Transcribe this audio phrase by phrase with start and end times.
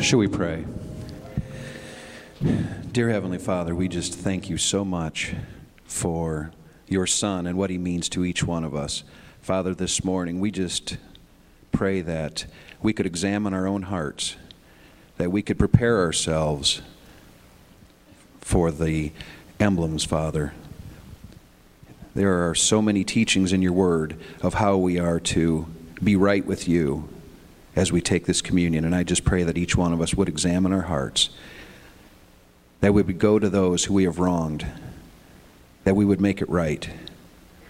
[0.00, 0.64] Should we pray?
[2.92, 5.34] Dear Heavenly Father, we just thank you so much
[5.84, 6.52] for
[6.86, 9.04] your Son and what he means to each one of us.
[9.40, 10.98] Father, this morning we just
[11.72, 12.44] pray that
[12.82, 14.36] we could examine our own hearts,
[15.16, 16.82] that we could prepare ourselves
[18.40, 19.12] for the
[19.58, 20.52] emblems, Father.
[22.14, 25.66] There are so many teachings in your word of how we are to
[26.04, 27.08] be right with you
[27.76, 28.84] as we take this communion.
[28.84, 31.28] And I just pray that each one of us would examine our hearts,
[32.80, 34.66] that we would go to those who we have wronged,
[35.84, 36.90] that we would make it right.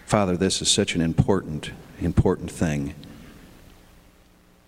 [0.07, 2.95] Father, this is such an important, important thing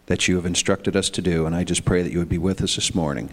[0.06, 2.38] that you have instructed us to do, and I just pray that you would be
[2.38, 3.30] with us this morning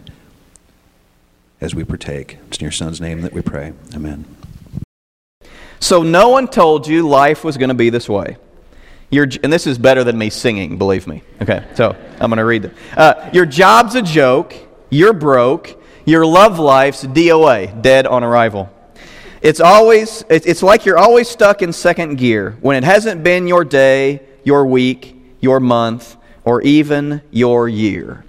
[1.61, 2.37] as we partake.
[2.47, 3.73] It's in your Son's name that we pray.
[3.95, 4.25] Amen.
[5.79, 8.37] So, no one told you life was going to be this way.
[9.09, 11.21] Your, and this is better than me singing, believe me.
[11.41, 12.75] Okay, so I'm going to read them.
[12.97, 14.55] Uh, your job's a joke.
[14.89, 15.81] You're broke.
[16.05, 18.71] Your love life's DOA, dead on arrival.
[19.41, 23.63] It's always, it's like you're always stuck in second gear when it hasn't been your
[23.63, 28.23] day, your week, your month, or even your year.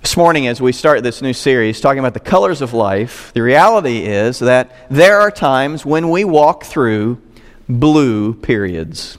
[0.00, 3.42] This morning, as we start this new series talking about the colors of life, the
[3.42, 7.20] reality is that there are times when we walk through
[7.68, 9.18] blue periods.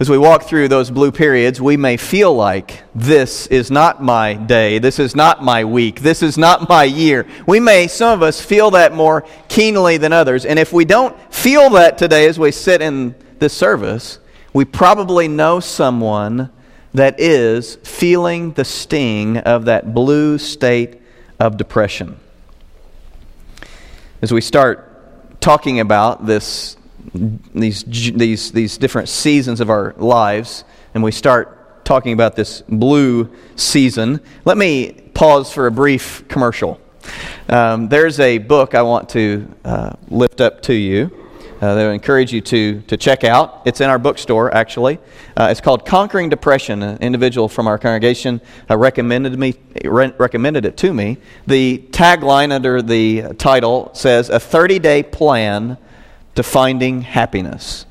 [0.00, 4.34] As we walk through those blue periods, we may feel like this is not my
[4.34, 7.24] day, this is not my week, this is not my year.
[7.46, 10.44] We may, some of us, feel that more keenly than others.
[10.46, 14.18] And if we don't feel that today as we sit in this service,
[14.52, 16.50] we probably know someone
[16.92, 21.00] that is feeling the sting of that blue state
[21.38, 22.18] of depression.
[24.20, 26.76] As we start talking about this
[27.12, 33.30] these, these, these different seasons of our lives, and we start talking about this blue
[33.56, 36.80] season, let me pause for a brief commercial.
[37.48, 41.10] Um, there's a book I want to uh, lift up to you
[41.60, 43.62] uh, that I encourage you to, to check out.
[43.64, 44.98] It's in our bookstore, actually.
[45.36, 46.82] Uh, it's called Conquering Depression.
[46.82, 51.18] An individual from our congregation uh, recommended, me, re- recommended it to me.
[51.46, 55.78] The tagline under the title says, A 30 day plan
[56.34, 57.86] to finding happiness.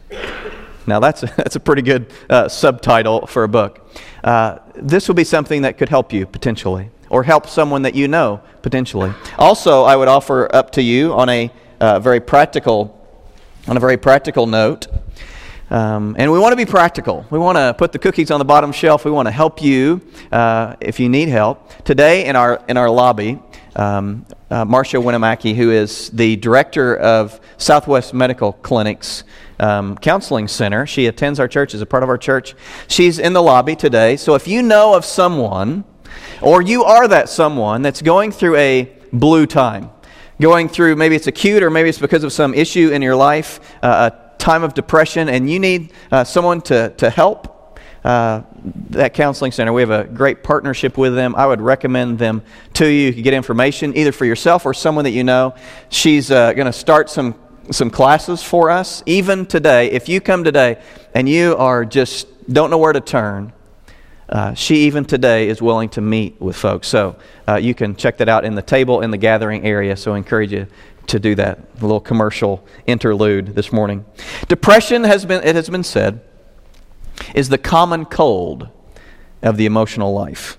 [0.86, 3.90] Now, that's a, that's a pretty good uh, subtitle for a book.
[4.24, 8.08] Uh, this will be something that could help you potentially, or help someone that you
[8.08, 9.14] know potentially.
[9.38, 13.00] Also, I would offer up to you on a uh, very practical,
[13.68, 14.88] on a very practical note.
[15.70, 17.26] Um, and we want to be practical.
[17.32, 19.06] We want to put the cookies on the bottom shelf.
[19.06, 20.02] We want to help you
[20.32, 21.84] uh, if you need help.
[21.84, 23.40] Today in our in our lobby,
[23.76, 29.24] um, uh, Marcia Winnemaki, who is the director of Southwest Medical Clinic's
[29.60, 30.86] um, Counseling Center.
[30.86, 32.54] She attends our church as a part of our church.
[32.88, 34.16] She's in the lobby today.
[34.16, 35.86] So if you know of someone,
[36.40, 39.90] or you are that someone that's going through a blue time,
[40.40, 43.60] going through maybe it's acute or maybe it's because of some issue in your life,
[43.82, 48.44] uh, a time of depression, and you need uh, someone to, to help uh,
[48.92, 49.74] that counseling center.
[49.74, 51.36] We have a great partnership with them.
[51.36, 52.42] I would recommend them
[52.76, 53.08] to you.
[53.08, 55.56] You can get information either for yourself or someone that you know.
[55.90, 57.36] She's uh, going to start some
[57.72, 59.90] some classes for us even today.
[59.92, 60.82] If you come today
[61.14, 63.54] and you are just don't know where to turn,
[64.28, 66.88] uh, she even today is willing to meet with folks.
[66.88, 67.16] So
[67.48, 69.96] uh, you can check that out in the table in the gathering area.
[69.96, 70.68] So I encourage you
[71.08, 71.60] to do that.
[71.78, 74.06] A little commercial interlude this morning.
[74.48, 76.22] Depression has been it has been said
[77.34, 78.70] is the common cold
[79.42, 80.58] of the emotional life.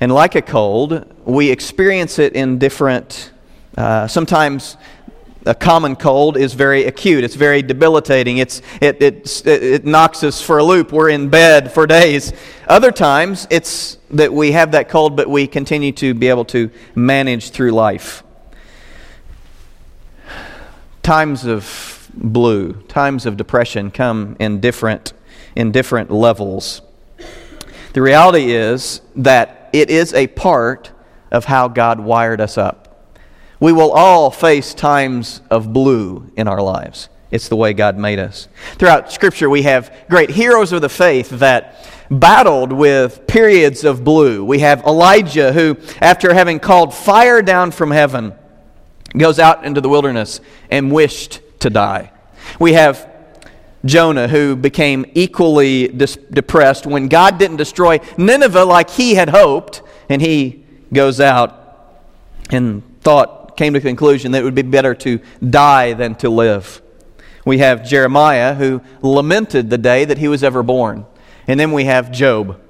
[0.00, 3.32] And like a cold, we experience it in different,
[3.76, 4.76] uh, sometimes
[5.46, 7.22] a common cold is very acute.
[7.22, 8.38] It's very debilitating.
[8.38, 10.92] It's, it, it, it knocks us for a loop.
[10.92, 12.32] We're in bed for days.
[12.66, 16.70] Other times, it's that we have that cold, but we continue to be able to
[16.94, 18.24] manage through life.
[21.02, 25.12] Times of blue, times of depression come in different
[25.54, 26.82] in different levels.
[27.94, 30.92] The reality is that it is a part
[31.30, 33.10] of how God wired us up.
[33.58, 37.08] We will all face times of blue in our lives.
[37.30, 38.48] It's the way God made us.
[38.74, 44.44] Throughout Scripture, we have great heroes of the faith that battled with periods of blue.
[44.44, 48.34] We have Elijah, who, after having called fire down from heaven,
[49.16, 50.40] goes out into the wilderness
[50.70, 52.12] and wished to die.
[52.60, 53.10] We have
[53.84, 59.82] Jonah, who became equally dis- depressed when God didn't destroy Nineveh like he had hoped,
[60.08, 62.06] and he goes out
[62.50, 66.30] and thought, came to the conclusion that it would be better to die than to
[66.30, 66.80] live.
[67.44, 71.06] We have Jeremiah, who lamented the day that he was ever born.
[71.48, 72.60] And then we have Job.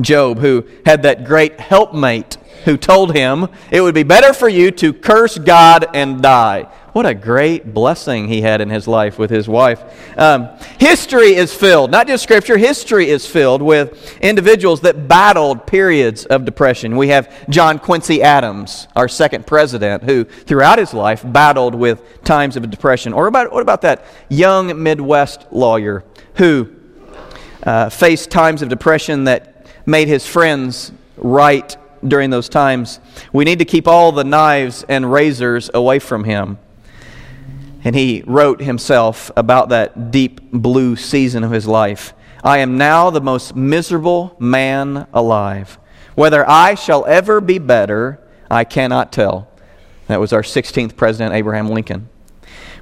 [0.00, 4.70] Job, who had that great helpmate who told him, It would be better for you
[4.72, 6.68] to curse God and die.
[6.96, 9.84] What a great blessing he had in his life with his wife.
[10.18, 10.48] Um,
[10.80, 16.46] history is filled, not just scripture, history is filled with individuals that battled periods of
[16.46, 16.96] depression.
[16.96, 22.56] We have John Quincy Adams, our second president, who throughout his life battled with times
[22.56, 23.12] of depression.
[23.12, 26.02] Or about, what about that young Midwest lawyer
[26.36, 26.74] who
[27.64, 33.00] uh, faced times of depression that made his friends write during those times?
[33.34, 36.56] We need to keep all the knives and razors away from him.
[37.86, 43.10] And he wrote himself about that deep blue season of his life I am now
[43.10, 45.78] the most miserable man alive.
[46.16, 49.48] Whether I shall ever be better, I cannot tell.
[50.08, 52.08] That was our 16th president, Abraham Lincoln.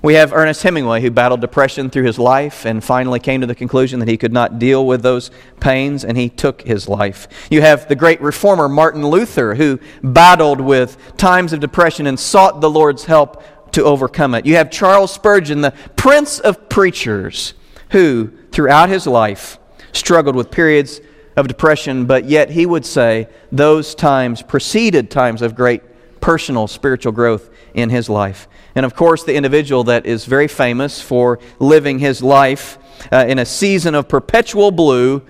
[0.04, 3.54] We have Ernest Hemingway, who battled depression through his life and finally came to the
[3.54, 5.30] conclusion that he could not deal with those
[5.60, 7.26] pains and he took his life.
[7.50, 12.60] You have the great reformer Martin Luther, who battled with times of depression and sought
[12.60, 13.42] the Lord's help
[13.74, 14.46] to overcome it.
[14.46, 17.54] You have Charles Spurgeon, the prince of preachers,
[17.90, 19.58] who throughout his life
[19.92, 21.00] struggled with periods
[21.36, 25.82] of depression, but yet he would say those times preceded times of great
[26.20, 28.46] personal spiritual growth in his life.
[28.76, 32.78] And of course, the individual that is very famous for living his life
[33.10, 35.20] uh, in a season of perpetual blue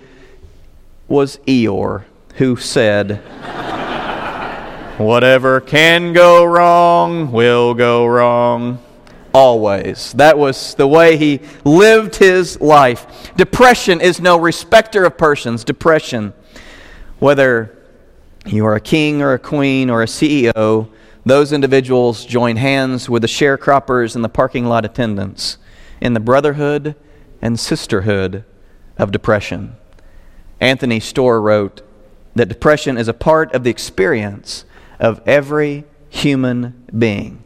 [1.08, 2.04] was Eeyore,
[2.34, 3.22] who said,
[4.98, 8.78] Whatever can go wrong will go wrong
[9.32, 10.12] always.
[10.12, 13.34] That was the way he lived his life.
[13.36, 15.64] Depression is no respecter of persons.
[15.64, 16.32] Depression,
[17.18, 17.76] whether
[18.46, 20.88] you are a king or a queen or a CEO,
[21.26, 25.58] those individuals join hands with the sharecroppers and the parking lot attendants
[26.00, 26.94] in the brotherhood
[27.42, 28.44] and sisterhood
[28.96, 29.74] of depression.
[30.60, 31.82] Anthony Storr wrote
[32.36, 34.64] that depression is a part of the experience
[34.98, 37.43] of every human being.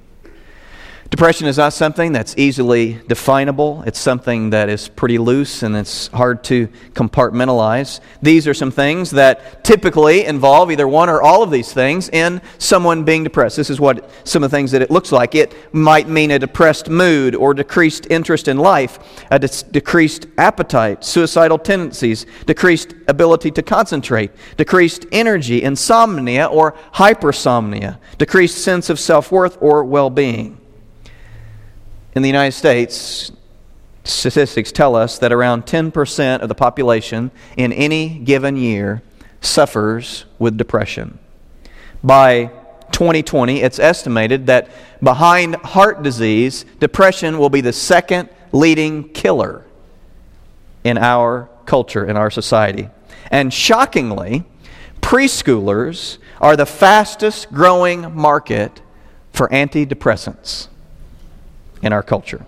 [1.10, 3.82] Depression is not something that's easily definable.
[3.86, 8.00] It's something that is pretty loose and it's hard to compartmentalize.
[8.20, 12.42] These are some things that typically involve either one or all of these things in
[12.58, 13.56] someone being depressed.
[13.56, 15.34] This is what some of the things that it looks like.
[15.34, 18.98] It might mean a depressed mood or decreased interest in life,
[19.30, 27.98] a de- decreased appetite, suicidal tendencies, decreased ability to concentrate, decreased energy, insomnia or hypersomnia,
[28.18, 30.60] decreased sense of self worth or well being.
[32.14, 33.30] In the United States,
[34.04, 39.02] statistics tell us that around 10% of the population in any given year
[39.40, 41.18] suffers with depression.
[42.02, 42.50] By
[42.92, 44.70] 2020, it's estimated that
[45.02, 49.64] behind heart disease, depression will be the second leading killer
[50.84, 52.88] in our culture, in our society.
[53.30, 54.44] And shockingly,
[55.02, 58.80] preschoolers are the fastest growing market
[59.32, 60.68] for antidepressants
[61.82, 62.44] in our culture.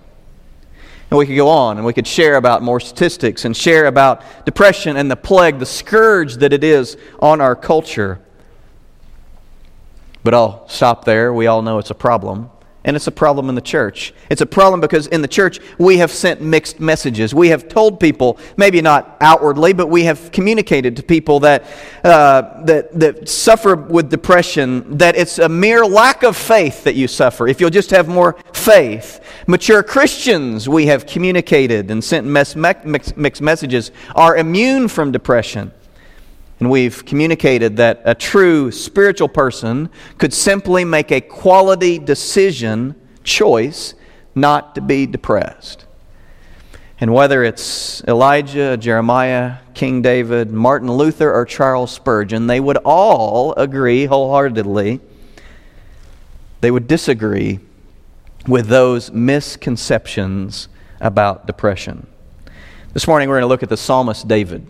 [1.10, 4.22] And we could go on and we could share about more statistics and share about
[4.44, 8.20] depression and the plague, the scourge that it is on our culture.
[10.22, 11.32] But I'll stop there.
[11.32, 12.50] We all know it's a problem.
[12.82, 14.14] And it's a problem in the church.
[14.30, 17.34] It's a problem because in the church we have sent mixed messages.
[17.34, 21.64] We have told people, maybe not outwardly, but we have communicated to people that,
[22.04, 27.06] uh, that, that suffer with depression that it's a mere lack of faith that you
[27.06, 27.46] suffer.
[27.46, 29.20] If you'll just have more faith.
[29.46, 35.72] Mature Christians, we have communicated and sent mixed messages, are immune from depression.
[36.60, 39.88] And we've communicated that a true spiritual person
[40.18, 43.94] could simply make a quality decision, choice,
[44.34, 45.86] not to be depressed.
[47.00, 53.54] And whether it's Elijah, Jeremiah, King David, Martin Luther, or Charles Spurgeon, they would all
[53.54, 55.00] agree wholeheartedly.
[56.60, 57.60] They would disagree
[58.46, 60.68] with those misconceptions
[61.00, 62.06] about depression.
[62.92, 64.66] This morning we're going to look at the psalmist David.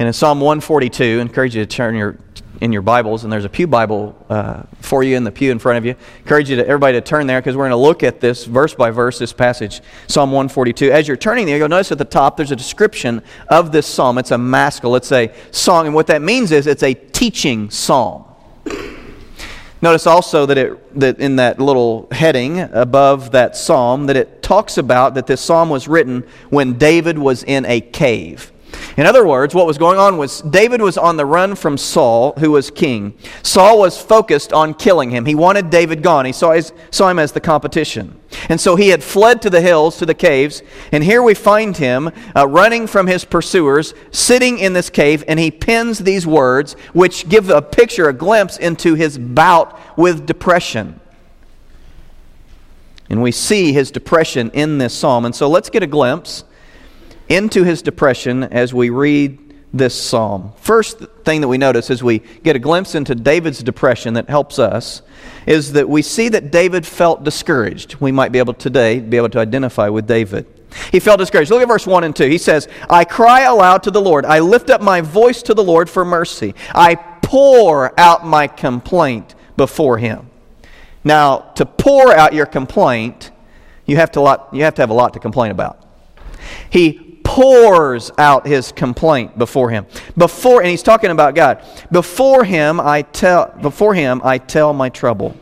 [0.00, 2.16] And in Psalm 142, I encourage you to turn your
[2.62, 5.58] in your Bibles, and there's a pew Bible uh, for you in the pew in
[5.58, 5.92] front of you.
[5.92, 8.46] I Encourage you to everybody to turn there because we're going to look at this
[8.46, 10.90] verse by verse, this passage, Psalm 142.
[10.90, 14.16] As you're turning there, you'll notice at the top there's a description of this psalm.
[14.16, 18.24] It's a maskil, it's a song, and what that means is it's a teaching psalm.
[19.82, 24.78] Notice also that, it, that in that little heading above that psalm, that it talks
[24.78, 28.50] about that this psalm was written when David was in a cave.
[28.96, 32.32] In other words, what was going on was David was on the run from Saul,
[32.38, 33.14] who was king.
[33.42, 35.26] Saul was focused on killing him.
[35.26, 36.24] He wanted David gone.
[36.24, 38.20] He saw, his, saw him as the competition.
[38.48, 41.76] And so he had fled to the hills, to the caves, and here we find
[41.76, 46.74] him uh, running from his pursuers, sitting in this cave, and he pens these words,
[46.92, 51.00] which give a picture, a glimpse into his bout with depression.
[53.08, 55.24] And we see his depression in this psalm.
[55.24, 56.44] And so let's get a glimpse
[57.30, 59.38] into his depression as we read
[59.72, 60.52] this psalm.
[60.56, 64.58] First thing that we notice as we get a glimpse into David's depression that helps
[64.58, 65.02] us
[65.46, 67.94] is that we see that David felt discouraged.
[67.96, 70.44] We might be able today be able to identify with David.
[70.90, 71.50] He felt discouraged.
[71.50, 72.28] Look at verse 1 and 2.
[72.28, 74.24] He says, I cry aloud to the Lord.
[74.26, 76.54] I lift up my voice to the Lord for mercy.
[76.74, 80.28] I pour out my complaint before him.
[81.04, 83.30] Now, to pour out your complaint,
[83.86, 85.84] you have to, lot, you have, to have a lot to complain about.
[86.70, 89.86] He pours out his complaint before him.
[90.16, 91.64] Before and he's talking about God.
[91.90, 95.36] Before him I tell before him I tell my trouble.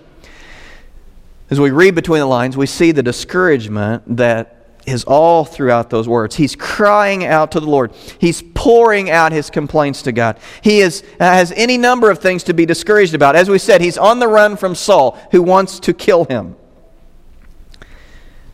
[1.50, 6.08] As we read between the lines, we see the discouragement that is all throughout those
[6.08, 6.36] words.
[6.36, 7.92] He's crying out to the Lord.
[8.18, 10.38] He's pouring out his complaints to God.
[10.62, 13.36] He is, has any number of things to be discouraged about.
[13.36, 16.56] As we said, he's on the run from Saul, who wants to kill him.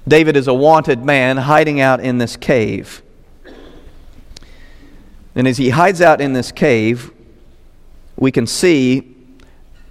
[0.07, 3.03] David is a wanted man hiding out in this cave.
[5.35, 7.13] And as he hides out in this cave,
[8.17, 9.15] we can see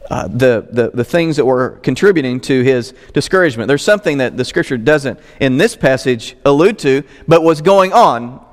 [0.09, 3.67] uh, the, the, the things that were contributing to his discouragement.
[3.67, 8.45] There's something that the scripture doesn't, in this passage, allude to, but was going on.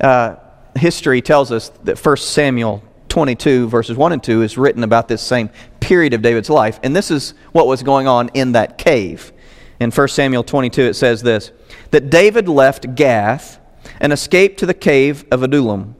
[0.00, 0.36] Uh,
[0.76, 5.22] history tells us that 1 Samuel 22, verses 1 and 2, is written about this
[5.22, 5.50] same
[5.80, 6.78] period of David's life.
[6.82, 9.32] And this is what was going on in that cave.
[9.80, 11.50] In 1 Samuel 22, it says this
[11.90, 13.58] that David left Gath
[14.00, 15.95] and escaped to the cave of Adullam.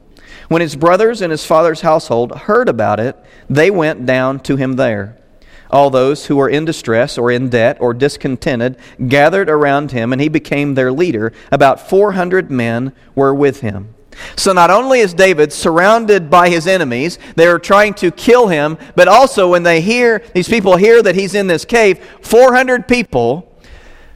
[0.47, 3.17] When his brothers and his father's household heard about it,
[3.49, 5.17] they went down to him there.
[5.69, 8.77] All those who were in distress or in debt or discontented
[9.07, 11.33] gathered around him, and he became their leader.
[11.51, 13.93] About 400 men were with him.
[14.35, 18.77] So not only is David surrounded by his enemies, they are trying to kill him,
[18.95, 23.53] but also when they hear, these people hear that he's in this cave, 400 people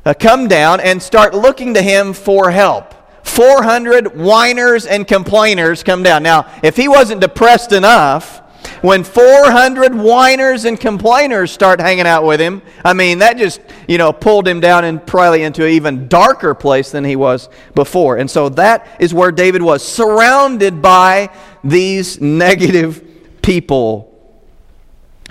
[0.06, 2.96] uh, come down and start looking to him for help.
[3.32, 6.22] 400 whiners and complainers come down.
[6.22, 8.40] Now, if he wasn't depressed enough,
[8.82, 13.98] when 400 whiners and complainers start hanging out with him, I mean, that just, you
[13.98, 18.18] know, pulled him down and probably into an even darker place than he was before.
[18.18, 21.30] And so that is where David was, surrounded by
[21.64, 24.10] these negative people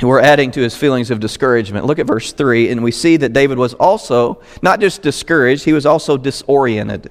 [0.01, 1.85] who were adding to his feelings of discouragement.
[1.85, 5.75] Look at verse 3, and we see that David was also not just discouraged, he
[5.75, 7.11] was also disoriented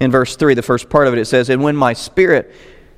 [0.00, 2.54] in verse 3, the first part of it, it says, And when my spirit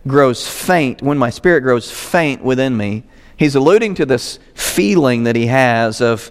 [0.06, 3.04] grows faint, when my spirit grows faint within me,
[3.36, 6.30] he's alluding to this feeling that he has of,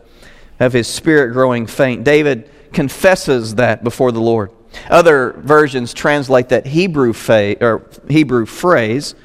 [0.60, 2.04] of his spirit growing faint.
[2.04, 4.52] David confesses that before the Lord.
[4.90, 9.16] Other versions translate that Hebrew, fa- or Hebrew phrase,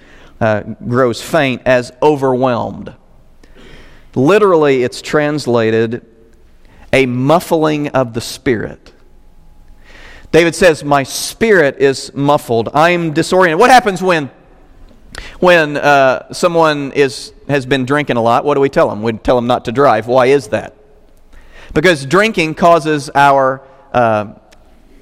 [0.40, 2.94] uh, grows faint, as overwhelmed.
[4.14, 6.06] Literally, it's translated
[6.92, 8.93] a muffling of the spirit.
[10.34, 12.68] David says, My spirit is muffled.
[12.74, 13.60] I'm disoriented.
[13.60, 14.32] What happens when,
[15.38, 18.44] when uh, someone is, has been drinking a lot?
[18.44, 19.00] What do we tell them?
[19.00, 20.08] We tell them not to drive.
[20.08, 20.74] Why is that?
[21.72, 23.62] Because drinking causes our,
[23.92, 24.34] uh,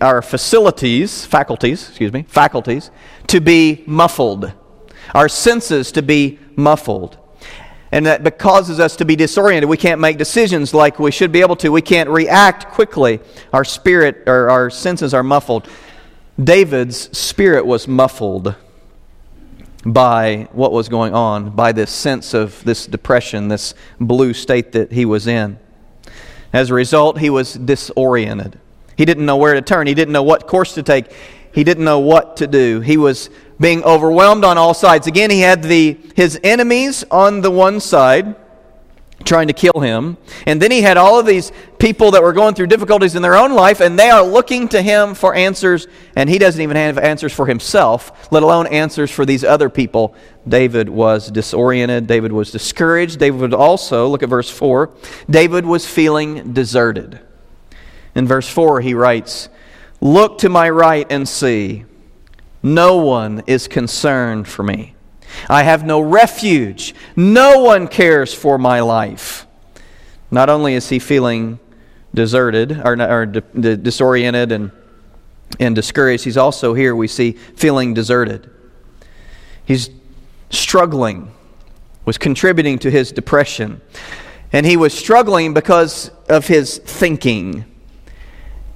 [0.03, 2.91] our facilities, faculties, excuse me, faculties,
[3.29, 4.53] to be muffled,
[5.15, 7.19] our senses to be muffled
[7.93, 9.69] and that causes us to be disoriented.
[9.69, 11.69] We can't make decisions like we should be able to.
[11.69, 13.21] We can't react quickly.
[13.53, 15.69] Our spirit or our senses are muffled.
[16.43, 18.55] David's spirit was muffled
[19.85, 24.93] by what was going on, by this sense of this depression, this blue state that
[24.93, 25.59] he was in.
[26.51, 28.59] As a result, he was disoriented.
[28.97, 31.13] He didn't know where to turn, he didn't know what course to take,
[31.53, 32.81] he didn't know what to do.
[32.81, 33.31] He was
[33.61, 35.07] being overwhelmed on all sides.
[35.07, 38.35] Again, he had the, his enemies on the one side
[39.25, 40.17] trying to kill him.
[40.47, 43.37] And then he had all of these people that were going through difficulties in their
[43.37, 46.99] own life, and they are looking to him for answers, and he doesn't even have
[46.99, 50.15] answers for himself, let alone answers for these other people.
[50.47, 52.07] David was disoriented.
[52.07, 53.19] David was discouraged.
[53.19, 54.91] David also, look at verse 4,
[55.29, 57.21] David was feeling deserted.
[58.15, 59.49] In verse 4, he writes,
[60.03, 61.85] Look to my right and see.
[62.61, 64.97] No one is concerned for me.
[65.49, 66.93] I have no refuge.
[67.15, 69.47] No one cares for my life.
[70.29, 71.61] Not only is he feeling
[72.13, 74.73] deserted or, or disoriented and,
[75.61, 78.51] and discouraged, he's also here, we see, feeling deserted.
[79.65, 79.89] He's
[80.51, 81.31] struggling,
[82.05, 83.81] was contributing to his depression.
[84.53, 87.67] And he was struggling because of his thinking.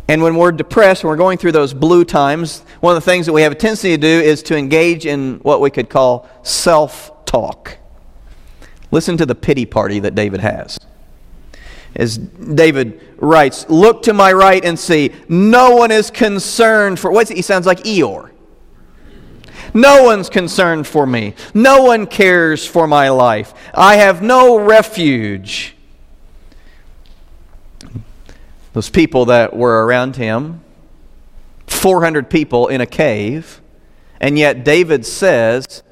[0.08, 3.26] And when we're depressed, when we're going through those blue times, one of the things
[3.26, 6.28] that we have a tendency to do is to engage in what we could call
[6.42, 7.78] self talk.
[8.90, 10.78] Listen to the pity party that David has.
[11.96, 17.10] As David writes, Look to my right and see, no one is concerned for.
[17.10, 18.30] What's he sounds like Eeyore.
[19.74, 21.34] No one's concerned for me.
[21.52, 23.52] No one cares for my life.
[23.74, 25.75] I have no refuge.
[28.76, 30.60] Those people that were around him,
[31.66, 33.62] 400 people in a cave,
[34.20, 35.82] and yet David says,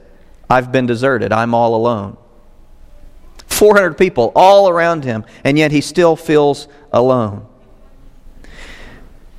[0.51, 1.33] I've been deserted.
[1.33, 2.19] I'm all alone.
[3.47, 7.47] 400 people all around him, and yet he still feels alone.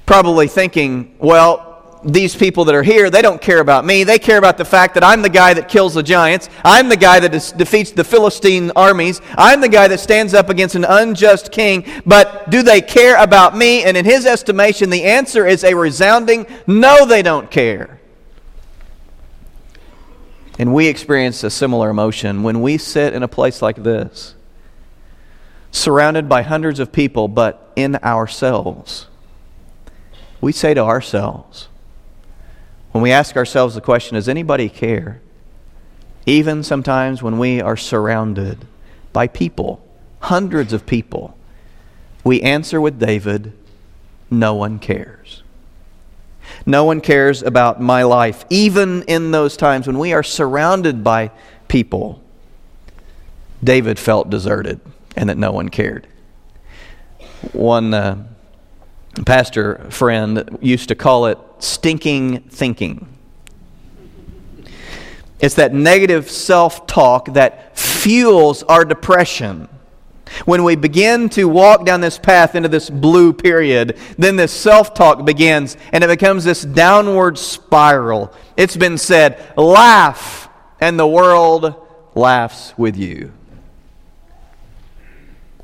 [0.07, 1.64] Probably thinking, well,
[2.05, 4.03] these people that are here, they don't care about me.
[4.03, 6.49] They care about the fact that I'm the guy that kills the giants.
[6.63, 9.21] I'm the guy that defeats the Philistine armies.
[9.35, 11.83] I'm the guy that stands up against an unjust king.
[12.05, 13.83] But do they care about me?
[13.83, 17.99] And in his estimation, the answer is a resounding no, they don't care.
[20.59, 24.35] And we experience a similar emotion when we sit in a place like this,
[25.71, 29.07] surrounded by hundreds of people, but in ourselves.
[30.39, 31.67] We say to ourselves,
[32.95, 35.19] when we ask ourselves the question, does anybody care?
[36.25, 38.65] Even sometimes when we are surrounded
[39.11, 39.85] by people,
[40.21, 41.37] hundreds of people,
[42.23, 43.51] we answer with David,
[44.31, 45.43] no one cares.
[46.65, 51.31] No one cares about my life, even in those times when we are surrounded by
[51.67, 52.23] people.
[53.61, 54.79] David felt deserted
[55.17, 56.07] and that no one cared.
[57.51, 58.25] One uh,
[59.25, 63.07] pastor friend used to call it stinking thinking.
[65.39, 69.67] It's that negative self talk that fuels our depression.
[70.45, 74.93] When we begin to walk down this path into this blue period, then this self
[74.93, 78.33] talk begins and it becomes this downward spiral.
[78.57, 81.75] It's been said, laugh, and the world
[82.15, 83.31] laughs with you.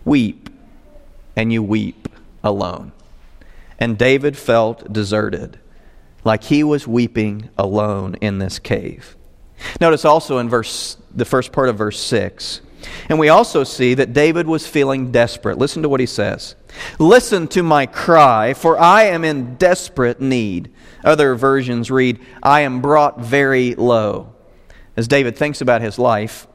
[0.04, 0.50] Weep,
[1.36, 2.08] and you weep
[2.44, 2.92] alone.
[3.80, 5.61] And David felt deserted
[6.24, 9.16] like he was weeping alone in this cave.
[9.80, 12.62] Notice also in verse the first part of verse 6.
[13.10, 15.58] And we also see that David was feeling desperate.
[15.58, 16.56] Listen to what he says.
[17.00, 20.72] Listen to my cry, for I am in desperate need.
[21.04, 24.34] Other versions read, I am brought very low.
[24.98, 26.48] As David thinks about his life,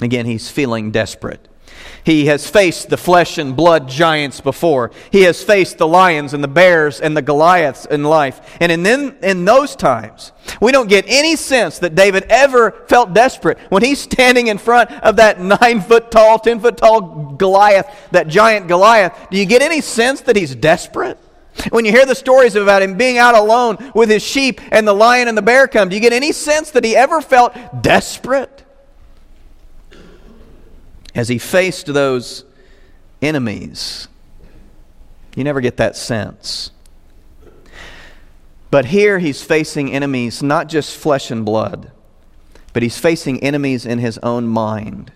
[0.00, 1.48] again, he's feeling desperate.
[2.04, 4.90] He has faced the flesh and blood giants before.
[5.10, 8.56] He has faced the lions and the bears and the Goliaths in life.
[8.60, 13.14] And in, then, in those times, we don't get any sense that David ever felt
[13.14, 17.88] desperate when he's standing in front of that nine foot tall, ten foot tall Goliath,
[18.10, 19.28] that giant Goliath.
[19.30, 21.18] Do you get any sense that he's desperate?
[21.70, 24.92] When you hear the stories about him being out alone with his sheep and the
[24.92, 28.53] lion and the bear come, do you get any sense that he ever felt desperate?
[31.14, 32.44] As he faced those
[33.22, 34.08] enemies.
[35.36, 36.70] You never get that sense.
[38.70, 41.92] But here he's facing enemies, not just flesh and blood,
[42.72, 45.12] but he's facing enemies in his own mind.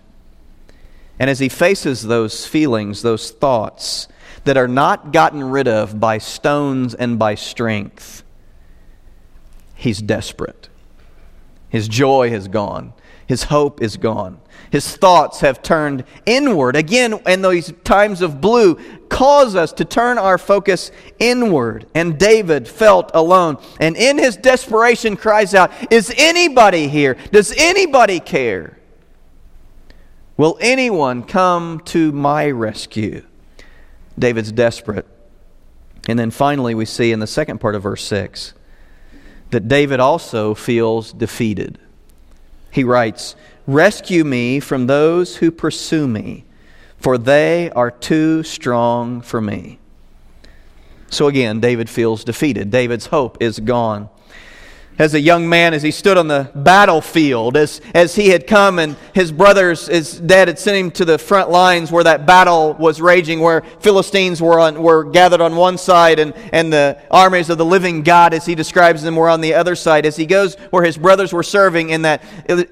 [1.19, 4.07] And as he faces those feelings, those thoughts
[4.45, 8.23] that are not gotten rid of by stones and by strength,
[9.75, 10.69] he's desperate.
[11.67, 12.93] His joy has gone,
[13.27, 14.39] his hope is gone.
[14.71, 16.75] His thoughts have turned inward.
[16.75, 18.75] Again, in these times of blue,
[19.09, 21.87] cause us to turn our focus inward.
[21.95, 23.57] And David felt alone.
[23.79, 27.17] And in his desperation cries out, Is anybody here?
[27.31, 28.77] Does anybody care?
[30.37, 33.25] Will anyone come to my rescue?
[34.17, 35.05] David's desperate.
[36.07, 38.53] And then finally, we see in the second part of verse 6
[39.51, 41.79] that David also feels defeated.
[42.71, 43.35] He writes,
[43.67, 46.45] Rescue me from those who pursue me,
[46.97, 49.79] for they are too strong for me.
[51.09, 52.71] So again, David feels defeated.
[52.71, 54.09] David's hope is gone
[54.99, 58.79] as a young man as he stood on the battlefield, as, as he had come
[58.79, 62.73] and his brothers, his dad had sent him to the front lines where that battle
[62.73, 67.49] was raging, where Philistines were, on, were gathered on one side and, and the armies
[67.49, 70.05] of the living God, as he describes them, were on the other side.
[70.05, 72.21] As he goes where his brothers were serving in that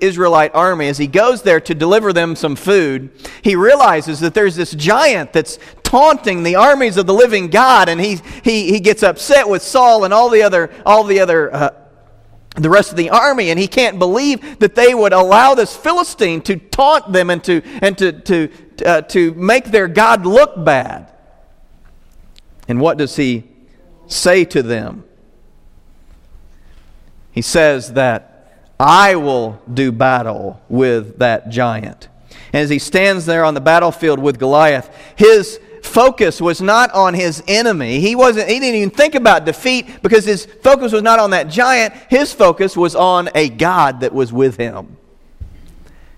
[0.01, 3.09] Israelite army, as he goes there to deliver them some food,
[3.41, 8.01] he realizes that there's this giant that's taunting the armies of the living God, and
[8.01, 11.69] he, he, he gets upset with Saul and all the other, all the other uh,
[12.63, 16.41] the rest of the army, and he can't believe that they would allow this Philistine
[16.41, 18.49] to taunt them and to, and to, to,
[18.85, 21.11] uh, to make their God look bad.
[22.67, 23.43] And what does he
[24.07, 25.03] say to them?
[27.31, 32.07] He says that I will do battle with that giant.
[32.53, 37.13] And as he stands there on the battlefield with Goliath, his focus was not on
[37.13, 37.99] his enemy.
[37.99, 41.49] He wasn't he didn't even think about defeat because his focus was not on that
[41.49, 41.93] giant.
[42.09, 44.97] His focus was on a God that was with him.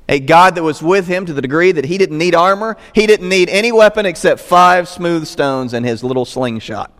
[0.07, 3.05] A God that was with him to the degree that he didn't need armor, he
[3.05, 6.91] didn't need any weapon except five smooth stones and his little slingshot.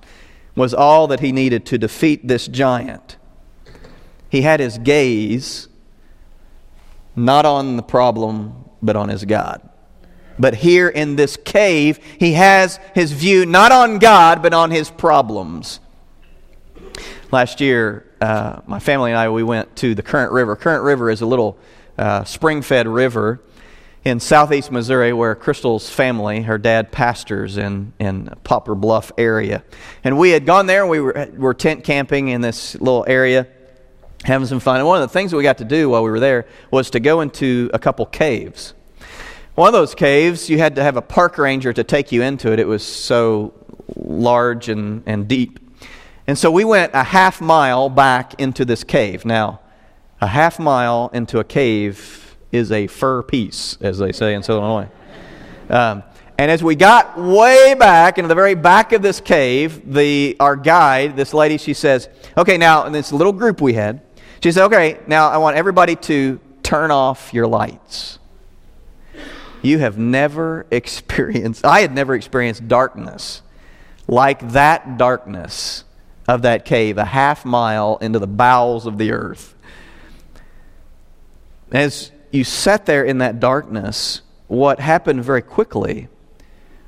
[0.56, 3.18] Was all that he needed to defeat this giant.
[4.30, 5.68] He had his gaze
[7.16, 9.69] not on the problem, but on his God.
[10.40, 14.90] But here in this cave, he has his view not on God, but on his
[14.90, 15.82] problems.
[17.32, 20.56] Last year, uh, my family and I, we went to the Current River.
[20.56, 21.58] Current River is a little
[21.98, 23.42] uh, spring fed river
[24.06, 29.64] in southeast Missouri where Crystal's family, her dad, pastors in, in Poplar Bluff area.
[30.04, 33.48] And we had gone there and we were, were tent camping in this little area,
[34.24, 34.78] having some fun.
[34.78, 36.90] And one of the things that we got to do while we were there was
[36.92, 38.74] to go into a couple caves.
[39.60, 42.54] One of those caves, you had to have a park ranger to take you into
[42.54, 42.62] it.
[42.62, 43.54] It was so
[43.98, 45.60] large and, and deep.
[46.28, 49.26] And so we went a half mile back into this cave.
[49.26, 49.60] Now,
[50.22, 54.64] a half mile into a cave is a fur piece, as they say in Southern
[54.64, 54.90] Illinois.
[55.70, 56.04] Um,
[56.38, 60.56] and as we got way back into the very back of this cave, the, our
[60.56, 64.00] guide, this lady, she says, Okay, now, in this little group we had,
[64.42, 68.19] she said, Okay, now I want everybody to turn off your lights.
[69.62, 73.42] You have never experienced, I had never experienced darkness
[74.08, 75.84] like that darkness
[76.28, 79.56] of that cave, a half mile into the bowels of the earth.
[81.72, 86.08] As you sat there in that darkness, what happened very quickly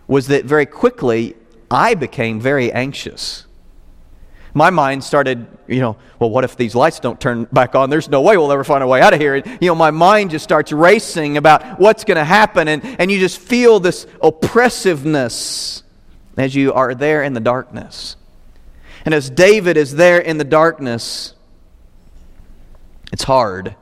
[0.08, 1.36] was that very quickly
[1.70, 3.46] I became very anxious
[4.54, 7.90] my mind started, you know, well, what if these lights don't turn back on?
[7.90, 9.36] There's no way we'll ever find a way out of here.
[9.36, 12.68] And, you know, my mind just starts racing about what's going to happen.
[12.68, 15.84] And, and you just feel this oppressiveness
[16.38, 18.18] as you are there in the darkness.
[19.06, 21.34] And as David is there in the darkness,
[23.12, 23.76] it's hard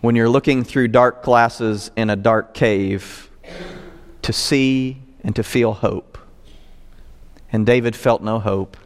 [0.00, 3.30] when you're looking through dark glasses in a dark cave
[4.22, 6.18] to see and to feel hope.
[7.52, 8.76] And David felt no hope.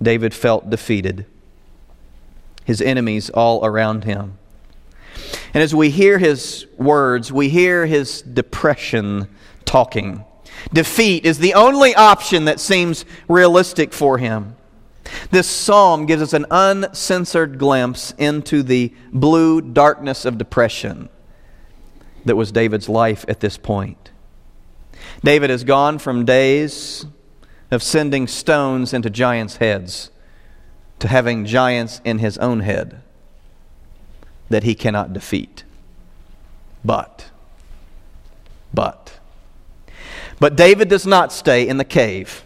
[0.00, 1.26] David felt defeated,
[2.64, 4.38] his enemies all around him.
[5.54, 9.28] And as we hear his words, we hear his depression
[9.64, 10.24] talking.
[10.72, 14.56] Defeat is the only option that seems realistic for him.
[15.30, 21.08] This psalm gives us an uncensored glimpse into the blue darkness of depression
[22.24, 24.10] that was David's life at this point.
[25.24, 27.06] David has gone from days
[27.70, 30.10] of sending stones into giants' heads
[30.98, 33.00] to having giants in his own head
[34.48, 35.64] that he cannot defeat.
[36.84, 37.30] But,
[38.72, 39.18] but,
[40.40, 42.44] but David does not stay in the cave.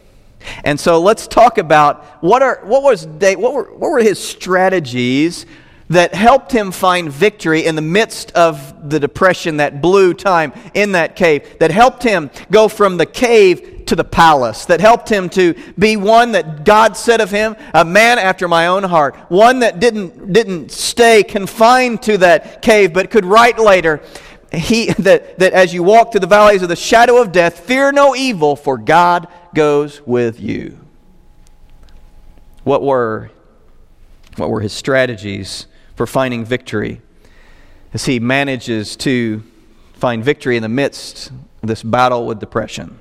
[0.65, 5.47] And so let's talk about what, are, what, was what, were, what were his strategies
[5.91, 10.93] that helped him find victory in the midst of the depression, that blue time in
[10.93, 15.29] that cave, that helped him go from the cave to the palace, that helped him
[15.29, 19.59] to be one that God said of him, a man after my own heart, one
[19.59, 24.01] that didn't, didn't stay confined to that cave, but could write later,
[24.51, 27.93] he, that, that as you walk through the valleys of the shadow of death, fear
[27.93, 30.79] no evil, for God goes with you.
[32.65, 33.31] What were,
[34.37, 37.03] what were his strategies for finding victory
[37.93, 39.43] as he manages to
[39.93, 41.31] find victory in the midst
[41.63, 42.99] of this battle with depression?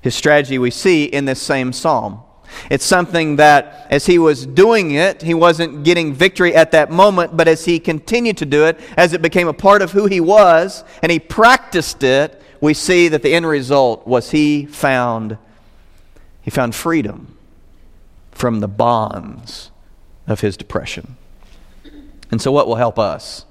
[0.00, 2.22] His strategy we see in this same psalm.
[2.70, 7.36] It's something that as he was doing it, he wasn't getting victory at that moment,
[7.36, 10.20] but as he continued to do it, as it became a part of who he
[10.20, 15.38] was, and he practiced it, we see that the end result was he found
[16.42, 17.36] he found freedom
[18.32, 19.70] from the bonds
[20.26, 21.16] of his depression.
[22.30, 23.44] And so what will help us?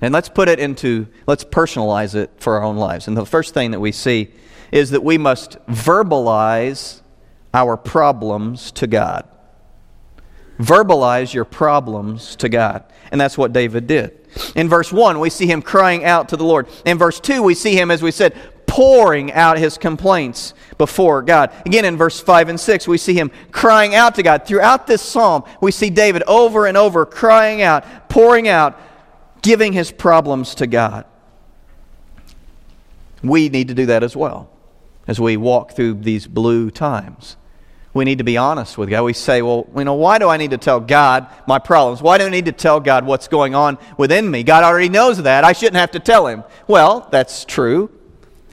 [0.00, 3.08] And let's put it into let's personalize it for our own lives.
[3.08, 4.30] And the first thing that we see
[4.70, 7.00] is that we must verbalize
[7.54, 9.26] our problems to God.
[10.58, 12.84] Verbalize your problems to God.
[13.10, 14.26] And that's what David did.
[14.54, 16.68] In verse 1, we see him crying out to the Lord.
[16.84, 18.34] In verse 2, we see him, as we said,
[18.66, 21.52] pouring out his complaints before God.
[21.64, 24.46] Again, in verse 5 and 6, we see him crying out to God.
[24.46, 28.78] Throughout this psalm, we see David over and over crying out, pouring out,
[29.42, 31.06] giving his problems to God.
[33.22, 34.50] We need to do that as well
[35.08, 37.36] as we walk through these blue times.
[37.94, 39.02] We need to be honest with God.
[39.02, 42.02] We say, well, you know, why do I need to tell God my problems?
[42.02, 44.44] Why do I need to tell God what's going on within me?
[44.44, 45.42] God already knows that.
[45.42, 46.44] I shouldn't have to tell him.
[46.68, 47.90] Well, that's true.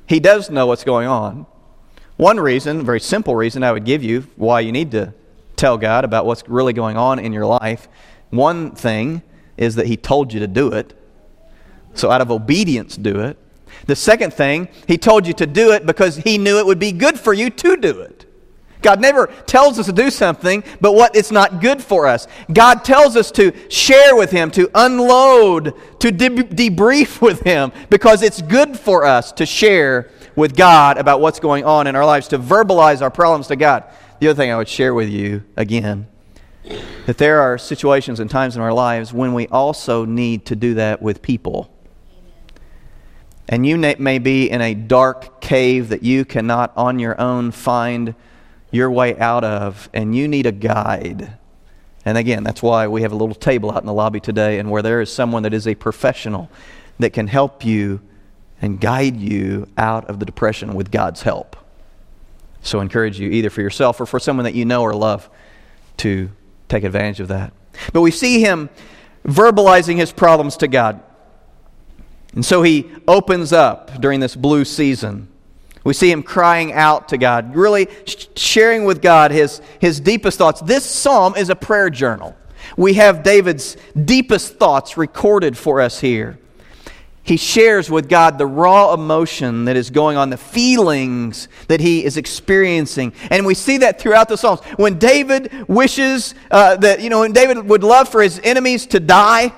[0.08, 1.46] He does know what's going on.
[2.16, 5.14] One reason, very simple reason I would give you why you need to
[5.58, 7.90] tell God about what's really going on in your life.
[8.30, 9.22] One thing
[9.58, 10.98] is that He told you to do it.
[11.94, 13.38] So, out of obedience, do it.
[13.86, 16.92] The second thing, He told you to do it because He knew it would be
[16.92, 18.26] good for you to do it.
[18.82, 22.28] God never tells us to do something, but what it's not good for us.
[22.54, 28.22] God tells us to share with Him, to unload, to de- debrief with Him, because
[28.22, 32.28] it's good for us to share with God about what's going on in our lives,
[32.28, 33.86] to verbalize our problems to God.
[34.20, 36.08] The other thing I would share with you again
[37.06, 40.76] that there are situations and times in our lives when we also need to do
[40.76, 41.75] that with people.
[43.48, 48.16] And you may be in a dark cave that you cannot on your own find
[48.72, 51.38] your way out of, and you need a guide.
[52.04, 54.72] And again, that's why we have a little table out in the lobby today, and
[54.72, 56.50] where there is someone that is a professional
[57.00, 58.02] that can help you
[58.62, 61.56] and guide you out of the depression with God's help.
[62.62, 65.30] So I encourage you, either for yourself or for someone that you know or love,
[65.98, 66.32] to
[66.68, 67.54] take advantage of that.
[67.94, 68.70] But we see him
[69.24, 71.02] verbalizing his problems to God.
[72.36, 75.30] And so he opens up during this blue season
[75.86, 77.88] we see him crying out to God, really
[78.36, 80.60] sharing with God his, his deepest thoughts.
[80.62, 82.36] This psalm is a prayer journal.
[82.76, 86.40] We have David's deepest thoughts recorded for us here.
[87.22, 92.04] He shares with God the raw emotion that is going on, the feelings that he
[92.04, 93.14] is experiencing.
[93.30, 94.62] And we see that throughout the Psalms.
[94.78, 99.00] When David wishes uh, that, you know, when David would love for his enemies to
[99.00, 99.54] die,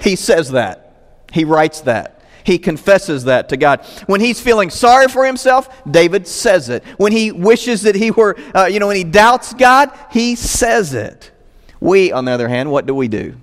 [0.00, 0.87] he says that.
[1.32, 2.18] He writes that.
[2.44, 3.84] He confesses that to God.
[4.06, 6.82] When he's feeling sorry for himself, David says it.
[6.96, 10.94] When he wishes that he were, uh, you know, when he doubts God, he says
[10.94, 11.30] it.
[11.78, 13.36] We, on the other hand, what do we do?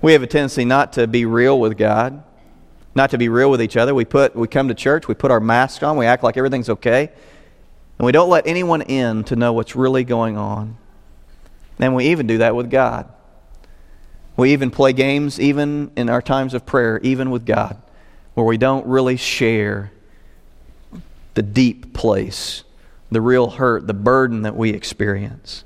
[0.00, 2.22] We have a tendency not to be real with God,
[2.94, 3.94] not to be real with each other.
[3.94, 6.70] We, put, we come to church, we put our mask on, we act like everything's
[6.70, 7.10] okay,
[7.98, 10.78] and we don't let anyone in to know what's really going on.
[11.78, 13.12] And we even do that with God.
[14.38, 17.76] We even play games, even in our times of prayer, even with God
[18.38, 19.90] where we don't really share
[21.34, 22.62] the deep place,
[23.10, 25.64] the real hurt, the burden that we experience.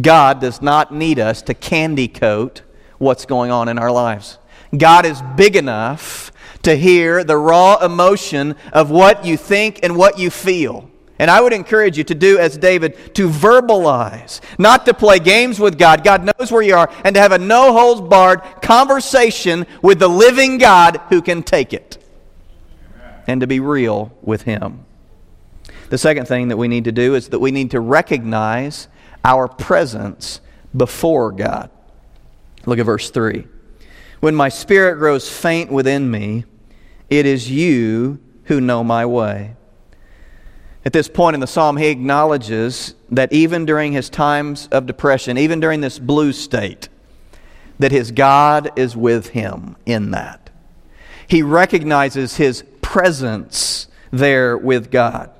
[0.00, 2.62] God does not need us to candy coat
[2.98, 4.38] what's going on in our lives.
[4.76, 6.30] God is big enough
[6.62, 10.88] to hear the raw emotion of what you think and what you feel.
[11.18, 15.58] And I would encourage you to do as David, to verbalize, not to play games
[15.58, 16.04] with God.
[16.04, 20.08] God knows where you are, and to have a no holds barred conversation with the
[20.08, 21.98] living God who can take it.
[23.26, 24.84] And to be real with Him.
[25.90, 28.88] The second thing that we need to do is that we need to recognize
[29.24, 30.40] our presence
[30.76, 31.70] before God.
[32.66, 33.46] Look at verse 3.
[34.20, 36.44] When my spirit grows faint within me,
[37.08, 39.54] it is you who know my way.
[40.88, 45.36] At this point in the psalm, he acknowledges that even during his times of depression,
[45.36, 46.88] even during this blue state,
[47.78, 50.48] that his God is with him in that.
[51.26, 55.30] He recognizes his presence there with God.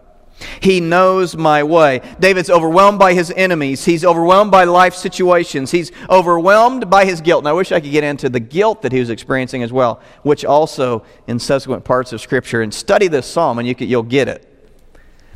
[0.60, 2.02] He knows my way.
[2.20, 3.86] David's overwhelmed by his enemies.
[3.86, 5.70] He's overwhelmed by life situations.
[5.70, 7.40] He's overwhelmed by his guilt.
[7.40, 10.02] And I wish I could get into the guilt that he was experiencing as well,
[10.24, 12.60] which also in subsequent parts of Scripture.
[12.60, 14.44] And study this psalm, and you will get it.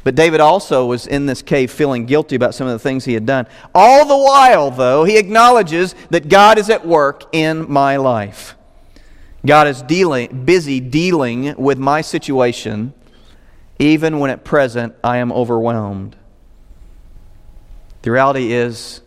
[0.04, 3.14] But David also was in this cave feeling guilty about some of the things he
[3.14, 3.46] had done.
[3.74, 8.56] All the while, though, he acknowledges that God is at work in my life.
[9.46, 12.94] God is dealing, busy dealing with my situation,
[13.78, 16.16] even when at present I am overwhelmed.
[18.02, 19.02] The reality is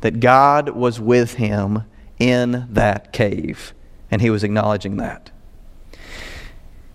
[0.00, 1.84] that God was with him
[2.18, 3.74] in that cave,
[4.10, 5.30] and he was acknowledging that.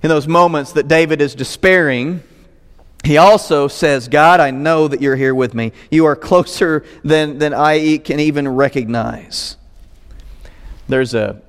[0.01, 2.23] In those moments that David is despairing,
[3.03, 5.73] he also says, God, I know that you're here with me.
[5.91, 9.57] You are closer than, than I can even recognize.
[10.87, 11.41] There's a,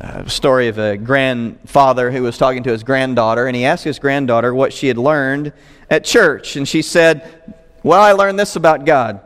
[0.00, 3.98] a, story of a grandfather who was talking to his granddaughter, and he asked his
[3.98, 5.52] granddaughter what she had learned
[5.90, 6.56] at church.
[6.56, 9.20] And she said, Well, I learned this about God.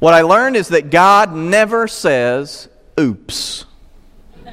[0.00, 3.66] What I learned is that God never says, oops.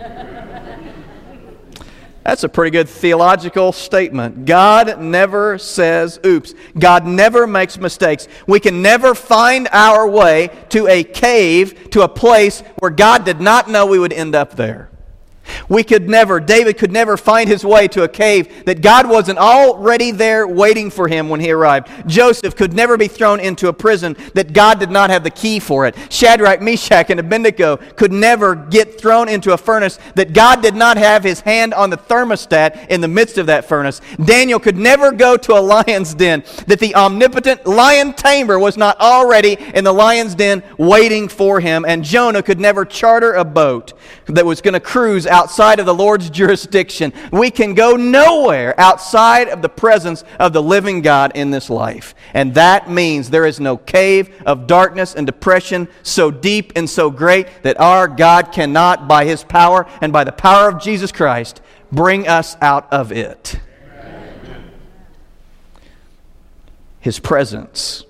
[2.28, 4.44] That's a pretty good theological statement.
[4.44, 6.54] God never says oops.
[6.78, 8.28] God never makes mistakes.
[8.46, 13.40] We can never find our way to a cave, to a place where God did
[13.40, 14.90] not know we would end up there.
[15.70, 19.40] We could never, David could never find his way to a cave that God wasn't
[19.40, 21.90] already there waiting for him when he arrived.
[22.08, 25.60] Joseph could never be thrown into a prison that God did not have the key
[25.60, 25.96] for it.
[26.12, 30.98] Shadrach, Meshach, and Abednego could never get thrown into a furnace that God did not
[30.98, 34.02] have his hand on the thermostat in the midst of that furnace.
[34.24, 39.00] Daniel could never go to a lion's den that the omnipotent lion tamer was not
[39.00, 41.86] already in the lion's den waiting for him.
[41.86, 43.94] And Jonah could never charter a boat
[44.28, 47.14] that was going to cruise outside of the Lord's jurisdiction.
[47.32, 52.16] We can go nowhere outside of the presence of the living God in this life.
[52.34, 57.12] And that means there is no cave of darkness and depression so deep and so
[57.12, 61.62] great that our God cannot, by his power and by the power of Jesus Christ,
[61.92, 63.60] bring us out of it.
[67.00, 68.06] His presence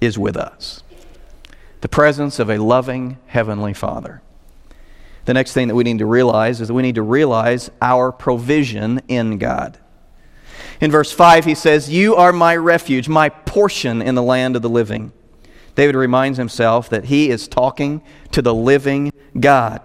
[0.00, 0.82] is with us.
[1.80, 4.20] The presence of a loving Heavenly Father.
[5.30, 8.10] The next thing that we need to realize is that we need to realize our
[8.10, 9.78] provision in God.
[10.80, 14.62] In verse 5, he says, You are my refuge, my portion in the land of
[14.62, 15.12] the living.
[15.76, 19.82] David reminds himself that he is talking to the living God.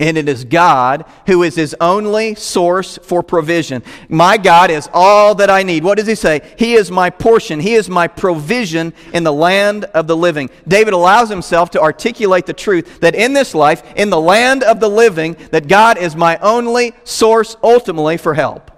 [0.00, 3.82] And it is God who is his only source for provision.
[4.08, 5.84] My God is all that I need.
[5.84, 6.40] What does he say?
[6.58, 7.60] He is my portion.
[7.60, 10.48] He is my provision in the land of the living.
[10.66, 14.80] David allows himself to articulate the truth that in this life, in the land of
[14.80, 18.70] the living, that God is my only source ultimately for help.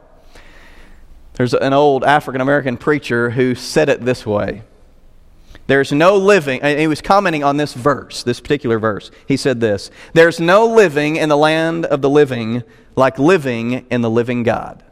[1.35, 4.64] There's an old African American preacher who said it this way.
[5.72, 9.11] There's no living, and he was commenting on this verse, this particular verse.
[9.26, 12.62] He said this There's no living in the land of the living
[12.94, 14.82] like living in the living God.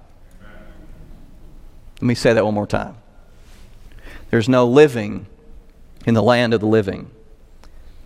[1.97, 2.97] Let me say that one more time.
[4.31, 5.27] There's no living
[6.07, 7.11] in the land of the living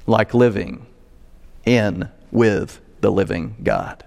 [0.08, 0.84] like living
[1.64, 4.02] in with the living God.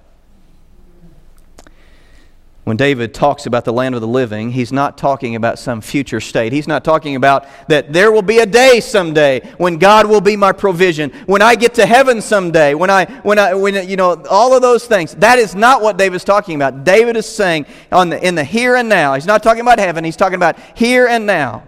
[2.68, 6.20] When David talks about the land of the living, he's not talking about some future
[6.20, 6.52] state.
[6.52, 10.36] He's not talking about that there will be a day someday when God will be
[10.36, 14.22] my provision, when I get to heaven someday, when I, when I, when, you know,
[14.30, 15.16] all of those things.
[15.16, 16.84] That is not what David's talking about.
[16.84, 20.04] David is saying on the, in the here and now, he's not talking about heaven,
[20.04, 21.64] he's talking about here and now.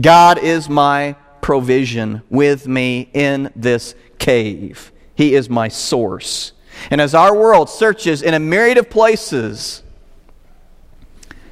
[0.00, 4.90] God is my provision with me in this cave.
[5.14, 6.50] He is my source.
[6.90, 9.82] And as our world searches in a myriad of places,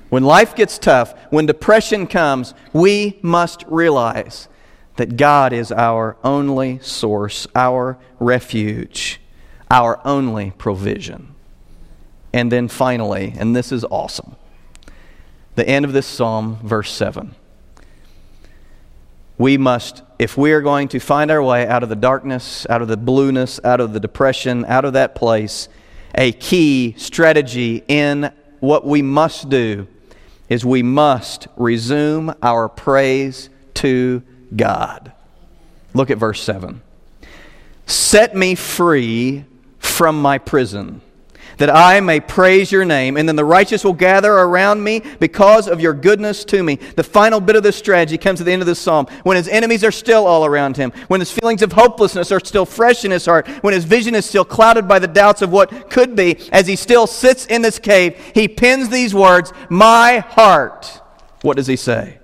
[0.08, 4.48] when life gets tough, when depression comes, we must realize
[4.96, 9.20] that God is our only source, our refuge,
[9.70, 11.34] our only provision.
[12.32, 14.36] And then finally, and this is awesome,
[15.54, 17.34] the end of this psalm, verse 7
[19.38, 22.82] we must, if we are going to find our way out of the darkness, out
[22.82, 25.68] of the blueness, out of the depression, out of that place,
[26.14, 29.86] a key strategy in what we must do
[30.48, 34.22] is we must resume our praise to
[34.54, 35.12] God.
[35.92, 36.80] Look at verse 7.
[37.86, 39.44] Set me free
[39.78, 41.00] from my prison
[41.58, 43.16] that I may praise your name.
[43.16, 46.76] And then the righteous will gather around me because of your goodness to me.
[46.76, 49.48] The final bit of this strategy comes at the end of this psalm when his
[49.48, 53.10] enemies are still all around him, when his feelings of hopelessness are still fresh in
[53.10, 56.36] his heart, when his vision is still clouded by the doubts of what could be,
[56.52, 61.00] as he still sits in this cave, he pins these words, My heart.
[61.42, 62.18] What does he say?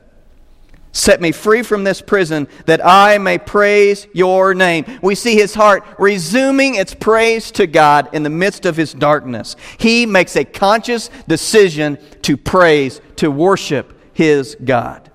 [0.93, 4.85] Set me free from this prison that I may praise your name.
[5.03, 9.57] We see his heart resuming its praise to God in the midst of his darkness.
[9.79, 15.12] He makes a conscious decision to praise, to worship his God.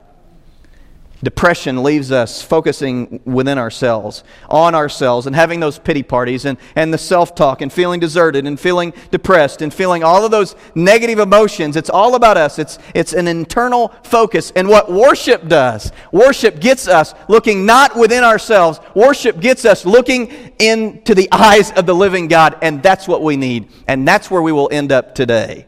[1.24, 6.94] Depression leaves us focusing within ourselves, on ourselves, and having those pity parties and, and
[6.94, 11.18] the self talk and feeling deserted and feeling depressed and feeling all of those negative
[11.18, 11.76] emotions.
[11.76, 14.52] It's all about us, it's, it's an internal focus.
[14.56, 20.54] And what worship does, worship gets us looking not within ourselves, worship gets us looking
[20.60, 22.60] into the eyes of the living God.
[22.62, 23.70] And that's what we need.
[23.88, 25.66] And that's where we will end up today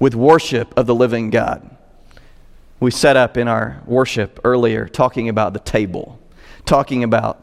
[0.00, 1.73] with worship of the living God
[2.80, 6.18] we set up in our worship earlier talking about the table,
[6.66, 7.40] talking about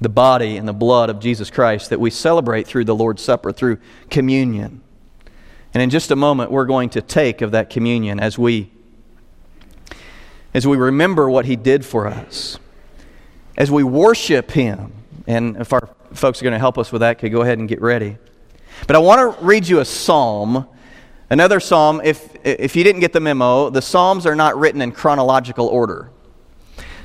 [0.00, 3.52] the body and the blood of Jesus Christ that we celebrate through the Lord's Supper,
[3.52, 3.78] through
[4.10, 4.80] communion.
[5.74, 8.70] And in just a moment, we're going to take of that communion as we,
[10.52, 12.58] as we remember what He did for us,
[13.56, 14.92] as we worship Him.
[15.26, 17.68] And if our folks are going to help us with that, could go ahead and
[17.68, 18.18] get ready.
[18.86, 20.66] But I want to read you a psalm.
[21.30, 24.92] Another psalm, if, if you didn't get the memo, the psalms are not written in
[24.92, 26.10] chronological order.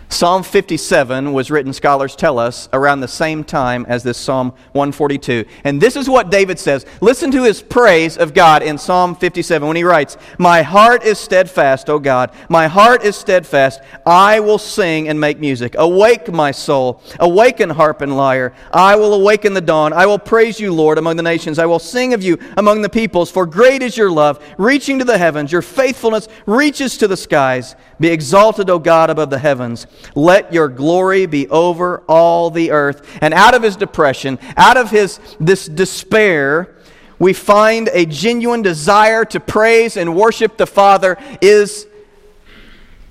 [0.10, 5.44] Psalm 57 was written, scholars tell us, around the same time as this Psalm 142.
[5.66, 6.86] And this is what David says.
[7.02, 11.20] Listen to his praise of God in Psalm 57 when he writes, My heart is
[11.20, 12.32] steadfast, O God.
[12.48, 13.82] My heart is steadfast.
[14.06, 15.76] I will sing and make music.
[15.78, 17.02] Awake, my soul.
[17.20, 18.54] Awaken, harp and lyre.
[18.72, 19.92] I will awaken the dawn.
[19.92, 21.60] I will praise you, Lord, among the nations.
[21.60, 23.30] I will sing of you among the peoples.
[23.30, 25.52] For great is your love, reaching to the heavens.
[25.52, 27.76] Your faithfulness reaches to the skies.
[28.00, 29.86] Be exalted, O God, above the heavens.
[30.16, 33.08] Let your glory be over all the earth.
[33.22, 36.76] And out of his depression, out of his this despair,
[37.20, 41.88] we find a genuine desire to praise and worship the Father is,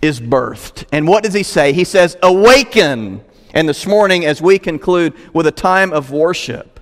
[0.00, 0.84] is birthed.
[0.92, 1.72] And what does he say?
[1.72, 3.22] He says, Awaken.
[3.52, 6.78] And this morning, as we conclude with a time of worship,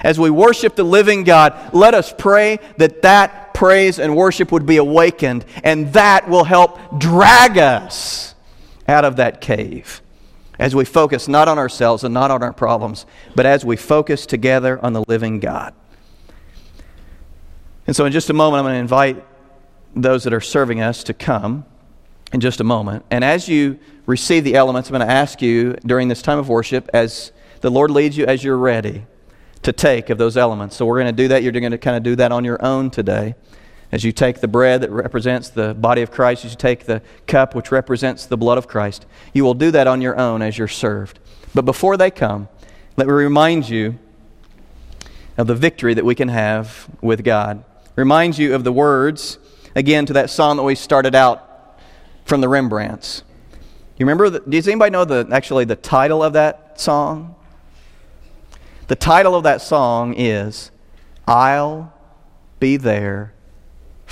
[0.00, 4.66] as we worship the living God, let us pray that that praise and worship would
[4.66, 8.31] be awakened, and that will help drag us
[8.88, 10.02] out of that cave
[10.58, 14.26] as we focus not on ourselves and not on our problems, but as we focus
[14.26, 15.74] together on the living God.
[17.86, 19.24] And so, in just a moment, I'm going to invite
[19.94, 21.64] those that are serving us to come
[22.32, 23.04] in just a moment.
[23.10, 26.48] And as you receive the elements, I'm going to ask you during this time of
[26.48, 29.04] worship, as the Lord leads you, as you're ready,
[29.62, 30.76] to take of those elements.
[30.76, 31.42] So we're going to do that.
[31.42, 33.34] You're going to kind of do that on your own today.
[33.92, 37.02] As you take the bread that represents the body of Christ, as you take the
[37.26, 40.56] cup which represents the blood of Christ, you will do that on your own as
[40.56, 41.18] you're served.
[41.54, 42.48] But before they come,
[42.96, 43.98] let me remind you
[45.36, 47.64] of the victory that we can have with God.
[47.94, 49.38] Remind you of the words,
[49.76, 51.78] again, to that song that we started out
[52.24, 53.22] from the Rembrandts.
[53.98, 57.34] You remember, the, does anybody know the, actually the title of that song?
[58.86, 60.70] The title of that song is
[61.26, 61.92] I'll
[62.58, 63.34] Be There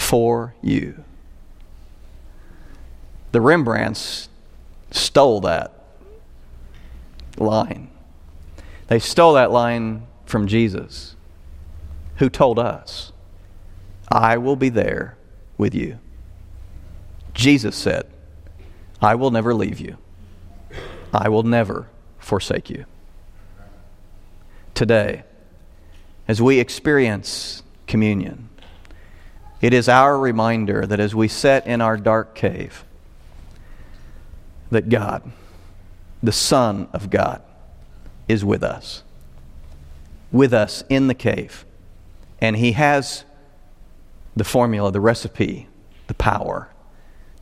[0.00, 1.04] for You.
[3.32, 4.28] The Rembrandts
[4.90, 5.72] stole that
[7.38, 7.90] line.
[8.88, 11.14] They stole that line from Jesus,
[12.16, 13.12] who told us,
[14.08, 15.16] I will be there
[15.56, 15.98] with you.
[17.34, 18.06] Jesus said,
[19.00, 19.96] I will never leave you.
[21.12, 21.88] I will never
[22.18, 22.84] forsake you
[24.74, 25.22] today
[26.26, 28.49] as we experience communion.
[29.60, 32.84] It is our reminder that as we sit in our dark cave,
[34.70, 35.30] that God,
[36.22, 37.42] the Son of God,
[38.26, 39.02] is with us.
[40.32, 41.66] With us in the cave.
[42.40, 43.24] And He has
[44.34, 45.68] the formula, the recipe,
[46.06, 46.70] the power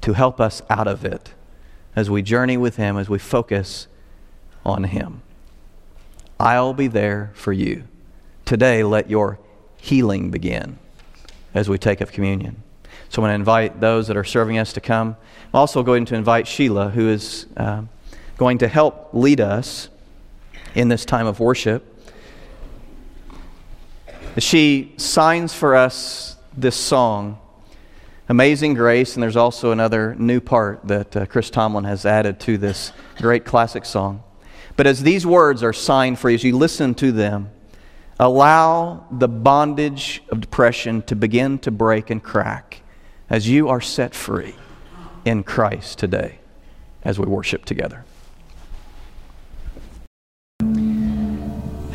[0.01, 1.35] to help us out of it
[1.95, 3.87] as we journey with Him, as we focus
[4.65, 5.23] on Him.
[6.41, 7.85] I'll be there for you.
[8.45, 9.39] Today, let your
[9.77, 10.79] healing begin
[11.55, 12.63] as we take of communion.
[13.09, 15.17] So I'm going to invite those that are serving us to come.
[15.53, 17.83] I'm also going to invite Sheila, who is uh,
[18.37, 19.89] going to help lead us
[20.75, 21.85] in this time of worship.
[24.39, 27.39] She signs for us this song,
[28.29, 32.59] Amazing Grace, and there's also another new part that uh, Chris Tomlin has added to
[32.59, 34.23] this great classic song.
[34.77, 37.51] But as these words are signed for you, as you listen to them,
[38.19, 42.83] allow the bondage of depression to begin to break and crack
[43.31, 44.55] as you are set free
[45.25, 46.39] in Christ today
[47.05, 48.05] as we worship together.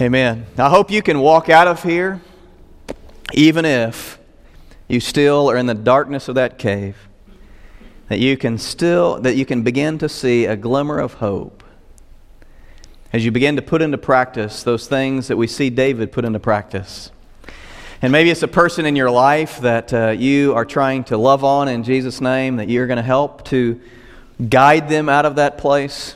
[0.01, 0.45] Amen.
[0.57, 2.21] I hope you can walk out of here
[3.33, 4.19] even if
[4.87, 6.97] you still are in the darkness of that cave
[8.09, 11.62] that you can still that you can begin to see a glimmer of hope
[13.13, 16.39] as you begin to put into practice those things that we see David put into
[16.39, 17.11] practice.
[18.01, 21.43] And maybe it's a person in your life that uh, you are trying to love
[21.43, 23.79] on in Jesus' name, that you're going to help to
[24.49, 26.15] guide them out of that place.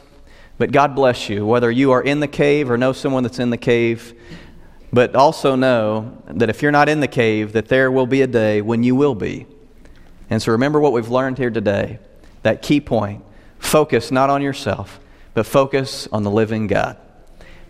[0.58, 3.52] But God bless you, whether you are in the cave or know someone that's in
[3.52, 4.20] the cave.
[4.91, 8.28] But also know that if you're not in the cave, that there will be a
[8.28, 9.45] day when you will be.
[10.32, 12.00] And so remember what we've learned here today
[12.41, 13.24] that key point
[13.60, 15.00] focus not on yourself
[15.38, 16.97] but focus on the living God.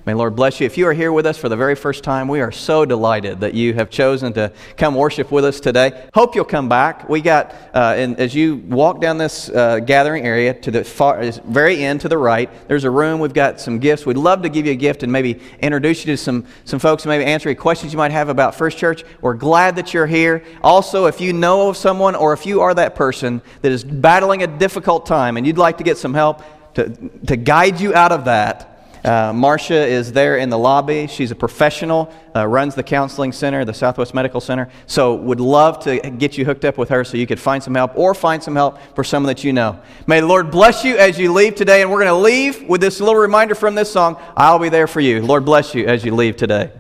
[0.05, 0.65] May Lord bless you.
[0.65, 3.41] If you are here with us for the very first time, we are so delighted
[3.41, 6.07] that you have chosen to come worship with us today.
[6.13, 7.09] Hope you'll come back.
[7.09, 11.21] We got, uh, and as you walk down this uh, gathering area to the far,
[11.43, 13.19] very end to the right, there's a room.
[13.19, 14.05] We've got some gifts.
[14.05, 17.03] We'd love to give you a gift and maybe introduce you to some, some folks
[17.03, 19.03] and maybe answer any questions you might have about First Church.
[19.19, 20.41] We're glad that you're here.
[20.63, 24.41] Also, if you know of someone or if you are that person that is battling
[24.41, 26.41] a difficult time and you'd like to get some help,
[26.77, 28.73] to, to guide you out of that,
[29.03, 31.07] Uh, Marcia is there in the lobby.
[31.07, 34.67] She's a professional, uh, runs the counseling center, the Southwest Medical Center.
[34.85, 37.75] So, would love to get you hooked up with her so you could find some
[37.75, 39.79] help or find some help for someone that you know.
[40.07, 41.81] May the Lord bless you as you leave today.
[41.81, 44.87] And we're going to leave with this little reminder from this song I'll be there
[44.87, 45.21] for you.
[45.21, 46.71] Lord bless you as you leave today.